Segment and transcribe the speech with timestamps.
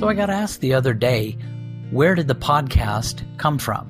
[0.00, 1.32] So I got asked the other day,
[1.90, 3.86] where did the podcast come from?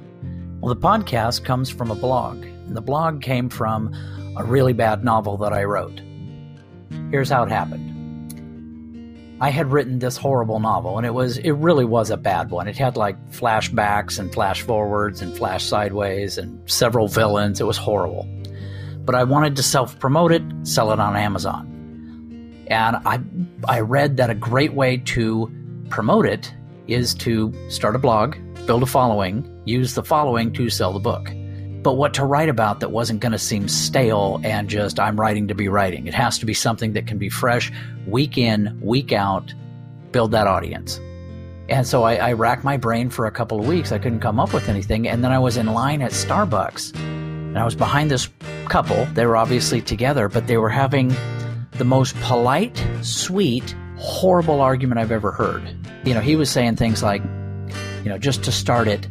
[0.60, 3.94] Well, the podcast comes from a blog, and the blog came from
[4.36, 6.00] a really bad novel that I wrote.
[7.12, 9.38] Here's how it happened.
[9.40, 12.66] I had written this horrible novel, and it was it really was a bad one.
[12.66, 17.60] It had like flashbacks and flash forwards and flash sideways and several villains.
[17.60, 18.26] It was horrible.
[19.04, 22.66] But I wanted to self promote it, sell it on Amazon.
[22.66, 23.20] And I
[23.68, 25.52] I read that a great way to
[25.90, 26.54] promote it
[26.86, 28.36] is to start a blog,
[28.66, 31.30] build a following, use the following to sell the book.
[31.82, 35.48] But what to write about that wasn't going to seem stale and just I'm writing
[35.48, 36.06] to be writing.
[36.06, 37.72] It has to be something that can be fresh,
[38.06, 39.54] week in, week out,
[40.12, 41.00] build that audience.
[41.68, 43.92] And so I, I racked my brain for a couple of weeks.
[43.92, 45.08] I couldn't come up with anything.
[45.08, 48.28] And then I was in line at Starbucks and I was behind this
[48.66, 49.06] couple.
[49.14, 51.14] They were obviously together, but they were having
[51.72, 55.79] the most polite, sweet, horrible argument I've ever heard.
[56.04, 57.22] You know, he was saying things like,
[58.02, 59.06] you know, just to start it,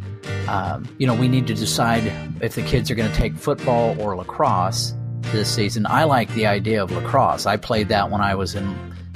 [0.48, 4.00] um, you know, we need to decide if the kids are going to take football
[4.02, 4.94] or lacrosse
[5.32, 5.86] this season.
[5.86, 7.46] I like the idea of lacrosse.
[7.46, 8.76] I played that when I was in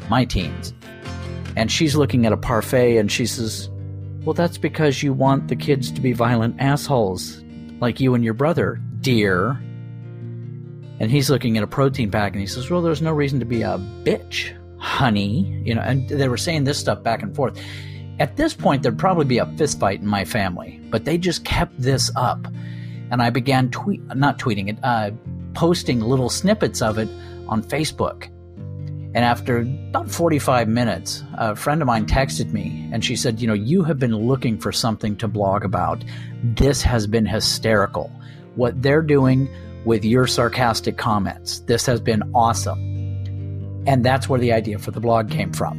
[0.09, 0.73] my teens.
[1.55, 3.69] And she's looking at a parfait and she says,
[4.23, 7.43] Well, that's because you want the kids to be violent assholes,
[7.79, 9.51] like you and your brother, dear.
[10.99, 13.45] And he's looking at a protein pack and he says, Well, there's no reason to
[13.45, 17.57] be a bitch honey, you know, and they were saying this stuff back and forth.
[18.19, 21.45] At this point, there'd probably be a fist fight in my family, but they just
[21.45, 22.45] kept this up.
[23.09, 25.11] And I began tweet, not tweeting it, uh,
[25.53, 27.07] posting little snippets of it
[27.47, 28.25] on Facebook.
[29.15, 33.47] And after about 45 minutes, a friend of mine texted me and she said, You
[33.47, 36.03] know, you have been looking for something to blog about.
[36.43, 38.11] This has been hysterical.
[38.55, 39.49] What they're doing
[39.85, 42.92] with your sarcastic comments, this has been awesome.
[43.85, 45.77] And that's where the idea for the blog came from.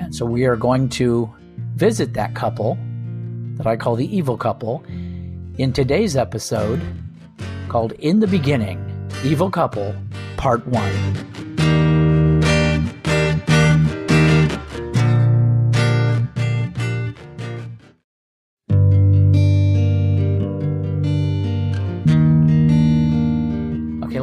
[0.00, 1.32] And so we are going to
[1.74, 2.76] visit that couple
[3.56, 4.84] that I call the evil couple
[5.58, 6.80] in today's episode
[7.68, 9.94] called In the Beginning Evil Couple
[10.36, 12.11] Part 1.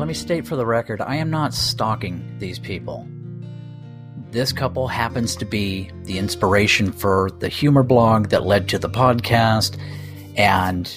[0.10, 3.08] Me state for the record I am not stalking these people.
[4.32, 8.90] This couple happens to be the inspiration for the humor blog that led to the
[8.90, 9.78] podcast.
[10.36, 10.92] And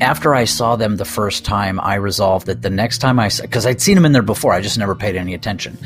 [0.00, 3.66] after I saw them the first time, I resolved that the next time I because
[3.66, 5.76] I'd seen them in there before, I just never paid any attention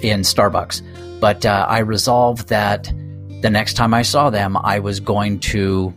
[0.00, 0.80] in Starbucks.
[1.18, 2.84] But uh, I resolved that
[3.42, 5.92] the next time I saw them, I was going to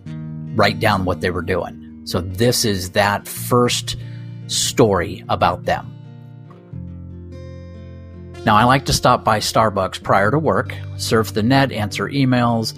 [0.55, 2.01] write down what they were doing.
[2.05, 3.95] So this is that first
[4.51, 5.87] story about them.
[8.45, 12.77] Now, I like to stop by Starbucks prior to work, surf the net, answer emails,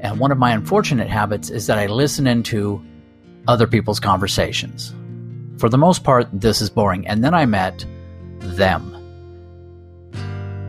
[0.00, 2.84] and one of my unfortunate habits is that I listen into
[3.46, 4.92] other people's conversations.
[5.58, 7.06] For the most part, this is boring.
[7.06, 7.86] And then I met
[8.40, 8.90] them.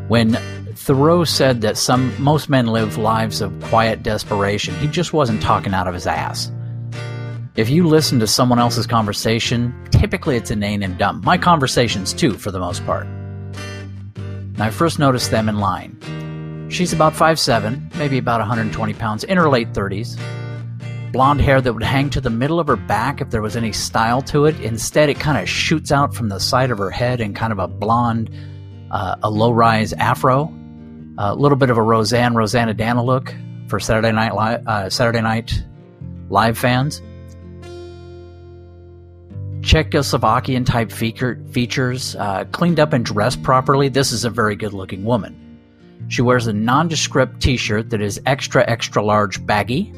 [0.07, 0.33] When
[0.75, 5.73] Thoreau said that some most men live lives of quiet desperation, he just wasn't talking
[5.73, 6.51] out of his ass.
[7.55, 11.21] If you listen to someone else's conversation, typically it's inane and dumb.
[11.23, 13.05] My conversations, too, for the most part.
[13.05, 16.67] And I first noticed them in line.
[16.69, 20.19] She's about 5'7, maybe about 120 pounds, in her late 30s.
[21.13, 23.71] Blonde hair that would hang to the middle of her back if there was any
[23.71, 24.59] style to it.
[24.59, 27.59] Instead, it kind of shoots out from the side of her head in kind of
[27.59, 28.29] a blonde,
[28.91, 30.53] uh, a low rise afro.
[31.17, 33.33] A little bit of a Roseanne, Roseannadanna look
[33.69, 35.63] for Saturday Night, Li- uh, Saturday Night
[36.29, 37.01] Live fans.
[39.65, 45.03] Czechoslovakian type features, uh, cleaned up and dressed properly, this is a very good looking
[45.03, 45.35] woman.
[46.07, 49.91] She wears a nondescript t shirt that is extra, extra large baggy,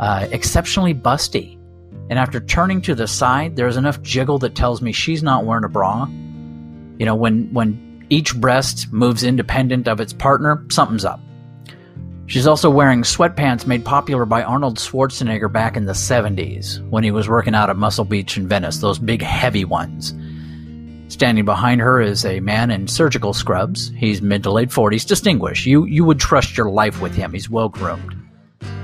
[0.00, 1.56] uh, exceptionally busty.
[2.10, 5.62] And after turning to the side, there's enough jiggle that tells me she's not wearing
[5.62, 6.06] a bra.
[6.98, 11.20] You know, when, when each breast moves independent of its partner, something's up.
[12.30, 17.10] She's also wearing sweatpants made popular by Arnold Schwarzenegger back in the 70s when he
[17.10, 20.14] was working out at Muscle Beach in Venice, those big heavy ones.
[21.12, 23.90] Standing behind her is a man in surgical scrubs.
[23.96, 25.66] He's mid to late 40s, distinguished.
[25.66, 27.32] You, you would trust your life with him.
[27.32, 28.14] He's well groomed.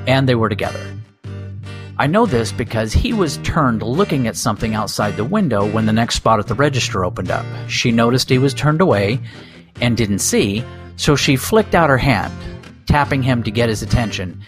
[0.09, 0.85] And they were together.
[1.99, 5.93] I know this because he was turned looking at something outside the window when the
[5.93, 7.47] next spot at the register opened up.
[7.69, 9.21] She noticed he was turned away
[9.81, 10.65] and didn't see,
[10.97, 12.33] so she flicked out her hand
[12.87, 14.43] tapping him to get his attention,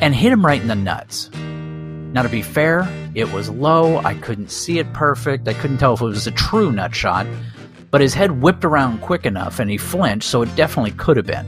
[0.00, 1.30] and hit him right in the nuts.
[1.34, 3.98] Now, to be fair, it was low.
[3.98, 5.48] I couldn't see it perfect.
[5.48, 7.26] I couldn't tell if it was a true nut shot,
[7.90, 11.26] but his head whipped around quick enough and he flinched, so it definitely could have
[11.26, 11.46] been.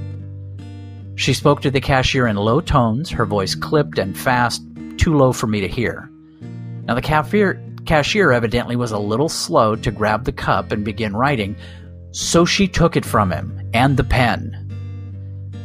[1.14, 4.62] She spoke to the cashier in low tones, her voice clipped and fast,
[4.98, 6.10] too low for me to hear.
[6.84, 11.16] Now, the cashier, cashier evidently was a little slow to grab the cup and begin
[11.16, 11.56] writing,
[12.10, 14.65] so she took it from him and the pen.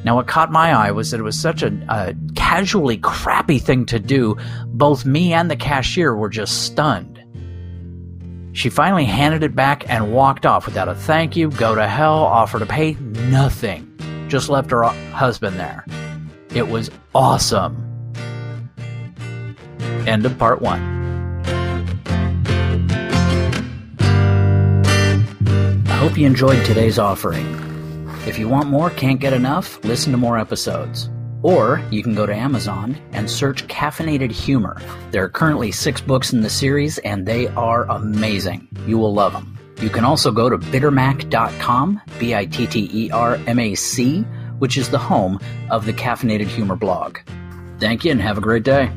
[0.04, 3.86] Now, what caught my eye was that it was such a, a casually crappy thing
[3.88, 4.36] to do,
[4.68, 7.20] both me and the cashier were just stunned.
[8.54, 12.16] She finally handed it back and walked off without a thank you, go to hell,
[12.16, 12.94] offer to pay,
[13.30, 13.88] nothing.
[14.28, 15.86] Just left her husband there.
[16.54, 17.88] It was awesome.
[20.08, 20.82] End of part one.
[25.88, 27.71] I hope you enjoyed today's offering.
[28.28, 31.10] If you want more, can't get enough, listen to more episodes.
[31.42, 34.80] Or you can go to Amazon and search Caffeinated Humor.
[35.10, 38.68] There are currently six books in the series, and they are amazing.
[38.86, 39.58] You will love them.
[39.82, 44.22] You can also go to bittermac.com, B I T T E R M A C,
[44.60, 45.40] which is the home
[45.72, 47.18] of the Caffeinated Humor blog.
[47.80, 48.92] Thank you and have a great day.